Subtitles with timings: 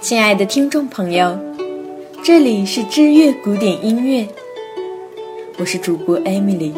[0.00, 1.38] 亲爱的听众朋友，
[2.22, 4.26] 这里是知乐古典音乐，
[5.58, 6.72] 我是主播 Emily。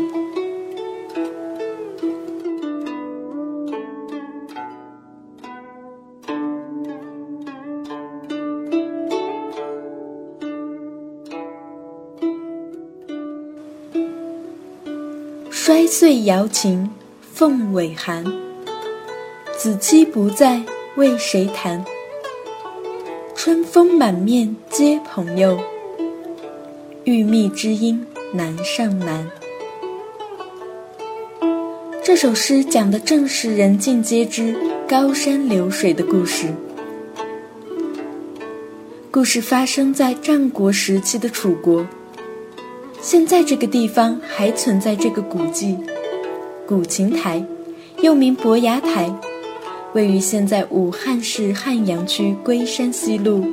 [15.49, 18.25] 摔碎瑶琴凤尾寒，
[19.57, 20.61] 子期不在
[20.97, 21.85] 为谁弹？
[23.45, 25.59] 春风满面皆朋友，
[27.03, 29.29] 欲觅知音难上难。
[32.05, 34.55] 这首诗讲的正是人尽皆知
[34.87, 36.55] 高山流水的故事。
[39.11, 41.85] 故事发生在战国时期的楚国。
[43.01, 45.77] 现在这个地方还存在这个古迹，
[46.65, 47.45] 古琴台，
[48.03, 49.13] 又名伯牙台，
[49.95, 53.45] 位于现在武汉市汉阳区龟山西路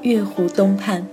[0.00, 1.06] 月湖东畔。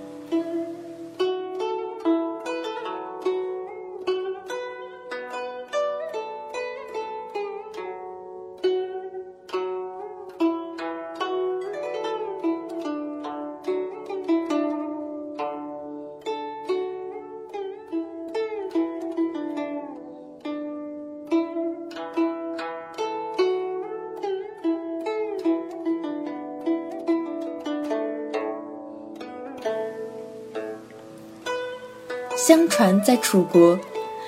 [32.44, 33.78] 相传在楚国，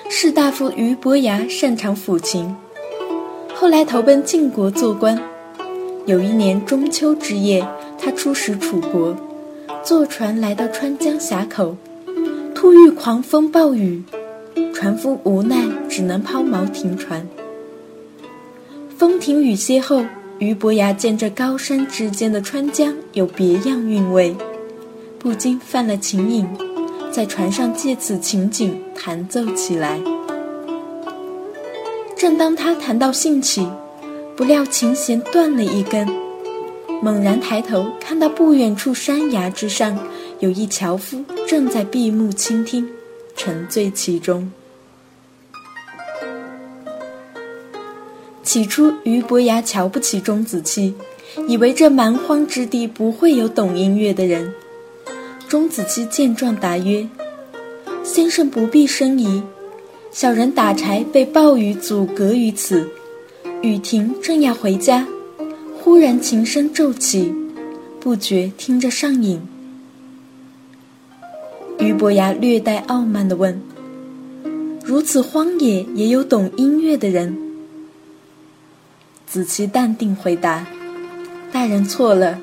[0.07, 2.55] 士大夫俞伯牙擅长抚琴，
[3.53, 5.21] 后来投奔晋国做官。
[6.05, 7.67] 有一年中秋之夜，
[7.99, 9.13] 他出使楚国，
[9.83, 11.75] 坐船来到川江峡口，
[12.55, 14.01] 突遇狂风暴雨，
[14.73, 17.27] 船夫无奈只能抛锚停船。
[18.97, 20.05] 风停雨歇后，
[20.39, 24.33] 俞伯牙见这高山之间的川江有别样韵味，
[25.19, 26.47] 不禁犯了情瘾。
[27.15, 29.97] 在船上借此情景弹奏起来。
[32.17, 33.65] 正当他弹到兴起，
[34.35, 36.05] 不料琴弦断了一根，
[37.01, 39.97] 猛然抬头看到不远处山崖之上
[40.39, 42.85] 有一樵夫正在闭目倾听，
[43.37, 44.51] 沉醉其中。
[48.43, 50.93] 起初，俞伯牙瞧不起钟子期，
[51.47, 54.53] 以为这蛮荒之地不会有懂音乐的人。
[55.47, 57.07] 钟子期见状答曰
[58.03, 59.41] ：“先生不必生疑，
[60.11, 62.89] 小人打柴被暴雨阻隔于此，
[63.61, 65.07] 雨停正要回家，
[65.79, 67.33] 忽然琴声骤起，
[67.99, 69.39] 不觉听着上瘾。”
[71.77, 73.61] 俞伯牙略带傲慢地问
[74.83, 77.37] ：“如此荒野也有懂音乐的人？”
[79.27, 80.65] 子期淡定回答
[81.53, 82.39] ：“大人错了。”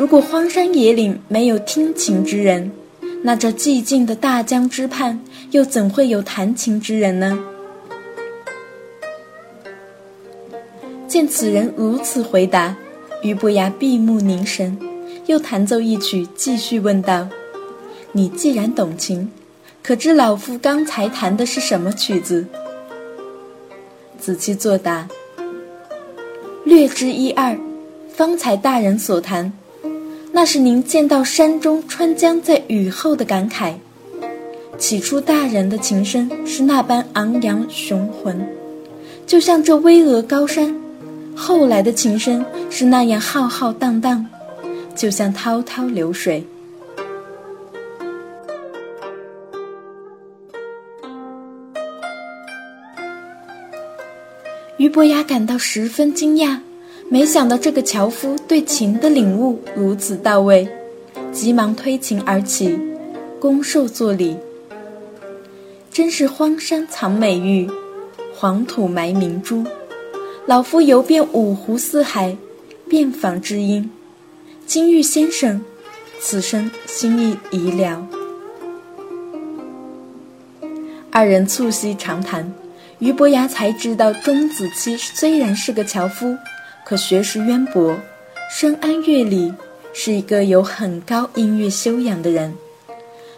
[0.00, 2.72] 如果荒山野岭没有听琴之人，
[3.22, 7.38] 那这寂静的大江之畔又怎会有弹琴之人呢？
[11.06, 12.74] 见此人如此回答，
[13.22, 14.74] 俞伯牙闭目凝神，
[15.26, 17.28] 又弹奏一曲，继续问道
[18.12, 19.30] ：“你既然懂琴，
[19.82, 22.46] 可知老夫刚才弹的是什么曲子？”
[24.18, 25.06] 子期作答
[26.64, 27.54] ：“略知一二，
[28.08, 29.52] 方才大人所弹。”
[30.40, 33.74] 那是您见到山中川江在雨后的感慨。
[34.78, 38.48] 起初大人的琴声是那般昂扬雄浑，
[39.26, 40.74] 就像这巍峨高山；
[41.36, 44.24] 后来的琴声是那样浩浩荡荡，
[44.96, 46.42] 就像滔滔流水。
[54.78, 56.60] 俞伯牙感到十分惊讶。
[57.12, 60.68] 没想到这个樵夫对琴的领悟如此到位，
[61.30, 62.76] 急忙推琴而起，
[63.38, 64.36] 恭受作礼。
[65.92, 67.70] 真是荒山藏美玉，
[68.34, 69.64] 黄土埋明珠。
[70.46, 72.36] 老夫游遍五湖四海，
[72.88, 73.88] 遍访知音，
[74.66, 75.60] 金玉先生，
[76.18, 78.04] 此生心意已了。
[81.12, 82.52] 二人促膝长谈，
[82.98, 86.36] 俞伯牙才知道钟子期虽然是个樵夫。
[86.84, 87.96] 可学识渊博，
[88.52, 89.54] 深谙乐理，
[89.92, 92.52] 是一个有很高音乐修养的人。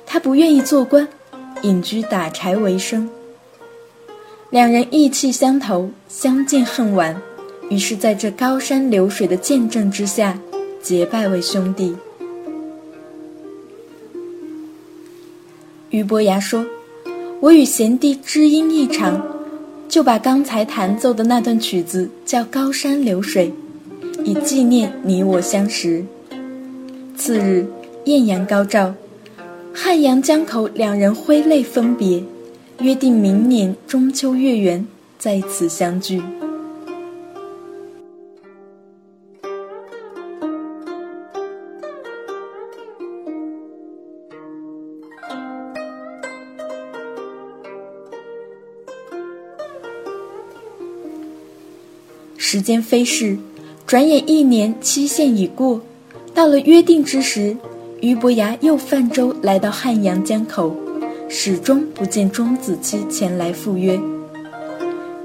[0.07, 1.07] 他不愿意做官，
[1.61, 3.11] 隐居打柴为生。
[4.49, 7.21] 两人意气相投，相见恨晚，
[7.69, 10.39] 于是在这高山流水的见证之下，
[10.81, 11.95] 结拜为兄弟。
[15.91, 16.65] 俞伯牙说
[17.39, 19.23] ：“我与贤弟知音一场。”
[19.91, 23.49] 就把刚才弹奏的那段曲子叫《高山流水》，
[24.25, 26.05] 以纪念你我相识。
[27.17, 27.67] 次日，
[28.05, 28.95] 艳阳高照，
[29.75, 32.23] 汉阳江口两人挥泪分别，
[32.81, 34.87] 约定明年中秋月圆
[35.19, 36.23] 在此相聚。
[52.37, 53.39] 时间飞逝，
[53.87, 55.81] 转眼一年，期限已过。
[56.35, 57.57] 到了约定之时，
[58.01, 60.75] 俞伯牙又泛舟来到汉阳江口，
[61.29, 64.01] 始终不见钟子期前来赴约。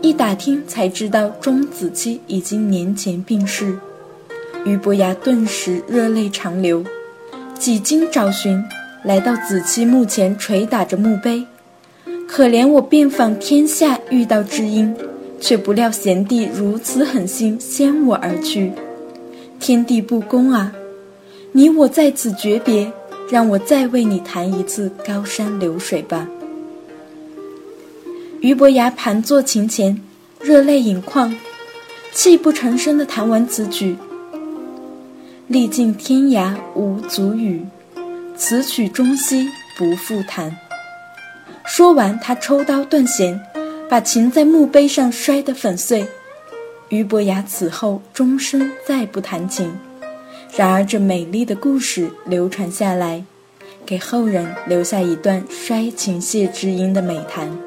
[0.02, 3.78] 一打听才知道，钟子期已经年前病逝。
[4.66, 6.84] 俞伯牙顿时热泪长流，
[7.58, 8.62] 几经找寻，
[9.04, 11.46] 来到子期墓前捶打着墓碑
[12.28, 14.94] ：“可怜我遍访天下，遇到知音。”
[15.40, 18.72] 却不料贤弟如此狠心，先我而去，
[19.60, 20.74] 天地不公啊！
[21.52, 22.92] 你我在此诀别，
[23.30, 26.28] 让我再为你弹一次《高山流水》吧。
[28.42, 30.00] 俞伯牙盘坐琴前，
[30.40, 31.34] 热泪盈眶，
[32.14, 33.96] 泣不成声地弹完此曲。
[35.48, 37.66] 历尽天涯无足语，
[38.36, 39.48] 此曲终兮
[39.78, 40.56] 不复弹。
[41.66, 43.40] 说完，他抽刀断弦。
[43.90, 46.06] 把琴在墓碑上摔得粉碎，
[46.90, 49.72] 俞伯牙此后终生再不弹琴。
[50.58, 53.24] 然而这美丽的故事流传下来，
[53.86, 57.67] 给后人留下一段摔琴谢知音的美谈。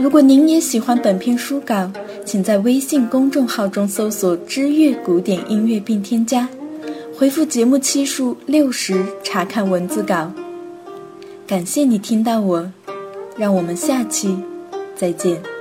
[0.00, 1.92] 如果您也喜欢本篇书稿，
[2.24, 6.48] 请在微信公众号中搜索“知乐古典音乐”并添加，
[7.14, 10.32] 回复节目期数六十查看文字稿。
[11.46, 12.72] 感谢你听到我，
[13.36, 14.34] 让我们下期
[14.96, 15.59] 再见。